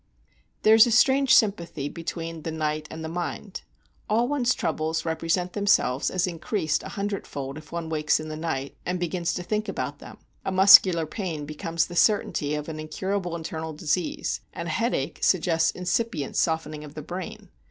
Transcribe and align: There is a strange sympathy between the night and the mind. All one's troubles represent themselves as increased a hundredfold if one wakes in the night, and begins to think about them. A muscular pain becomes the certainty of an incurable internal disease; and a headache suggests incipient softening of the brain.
There 0.63 0.73
is 0.73 0.87
a 0.87 0.91
strange 0.91 1.31
sympathy 1.35 1.87
between 1.87 2.41
the 2.41 2.49
night 2.49 2.87
and 2.89 3.03
the 3.03 3.07
mind. 3.07 3.61
All 4.09 4.27
one's 4.27 4.55
troubles 4.55 5.05
represent 5.05 5.53
themselves 5.53 6.09
as 6.09 6.25
increased 6.25 6.81
a 6.81 6.89
hundredfold 6.97 7.59
if 7.59 7.71
one 7.71 7.87
wakes 7.87 8.19
in 8.19 8.27
the 8.27 8.35
night, 8.35 8.75
and 8.83 8.99
begins 8.99 9.31
to 9.35 9.43
think 9.43 9.69
about 9.69 9.99
them. 9.99 10.17
A 10.43 10.51
muscular 10.51 11.05
pain 11.05 11.45
becomes 11.45 11.85
the 11.85 11.95
certainty 11.95 12.55
of 12.55 12.67
an 12.67 12.79
incurable 12.79 13.35
internal 13.35 13.73
disease; 13.73 14.41
and 14.53 14.67
a 14.69 14.71
headache 14.71 15.19
suggests 15.21 15.69
incipient 15.69 16.35
softening 16.35 16.83
of 16.83 16.95
the 16.95 17.03
brain. 17.03 17.49